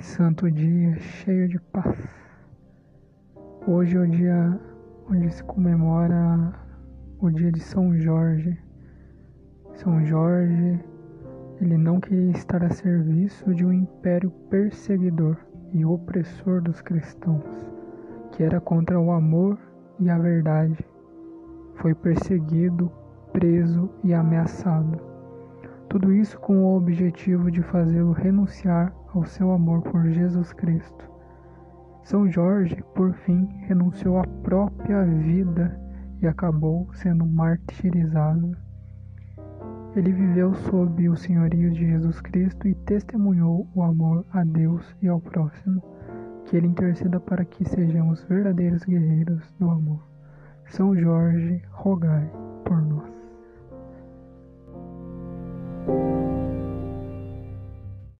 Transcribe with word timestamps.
santo 0.00 0.50
dia 0.50 0.98
cheio 0.98 1.46
de 1.46 1.60
paz. 1.60 2.08
Hoje 3.66 3.98
é 3.98 4.00
o 4.00 4.06
dia 4.06 4.58
onde 5.10 5.30
se 5.30 5.44
comemora 5.44 6.54
o 7.18 7.28
dia 7.28 7.52
de 7.52 7.60
São 7.60 7.94
Jorge. 7.94 8.58
São 9.74 10.02
Jorge, 10.06 10.80
ele 11.60 11.76
não 11.76 12.00
queria 12.00 12.30
estar 12.30 12.64
a 12.64 12.70
serviço 12.70 13.54
de 13.54 13.64
um 13.64 13.72
império 13.72 14.30
perseguidor 14.48 15.36
e 15.74 15.84
opressor 15.84 16.62
dos 16.62 16.80
cristãos, 16.80 17.44
que 18.32 18.42
era 18.42 18.58
contra 18.58 18.98
o 18.98 19.12
amor 19.12 19.58
e 19.98 20.08
a 20.08 20.18
verdade. 20.18 20.82
Foi 21.74 21.94
perseguido, 21.94 22.90
preso 23.34 23.90
e 24.02 24.14
ameaçado. 24.14 24.98
Tudo 25.90 26.10
isso 26.10 26.40
com 26.40 26.64
o 26.64 26.76
objetivo 26.76 27.50
de 27.50 27.60
fazê-lo 27.62 28.12
renunciar 28.12 28.94
ao 29.14 29.24
seu 29.24 29.50
amor 29.50 29.82
por 29.82 30.08
Jesus 30.08 30.52
Cristo. 30.52 31.10
São 32.02 32.30
Jorge, 32.30 32.82
por 32.94 33.12
fim, 33.12 33.46
renunciou 33.66 34.18
à 34.18 34.26
própria 34.42 35.04
vida 35.04 35.78
e 36.20 36.26
acabou 36.26 36.88
sendo 36.94 37.26
martirizado. 37.26 38.56
Ele 39.96 40.12
viveu 40.12 40.54
sob 40.54 41.08
o 41.08 41.16
senhorio 41.16 41.70
de 41.72 41.86
Jesus 41.86 42.20
Cristo 42.20 42.68
e 42.68 42.74
testemunhou 42.74 43.66
o 43.74 43.82
amor 43.82 44.24
a 44.32 44.44
Deus 44.44 44.84
e 45.02 45.08
ao 45.08 45.20
próximo. 45.20 45.82
Que 46.46 46.56
Ele 46.56 46.68
interceda 46.68 47.18
para 47.20 47.44
que 47.44 47.64
sejamos 47.64 48.22
verdadeiros 48.24 48.84
guerreiros 48.84 49.52
do 49.58 49.70
amor. 49.70 50.02
São 50.66 50.96
Jorge, 50.96 51.62
rogai. 51.72 52.30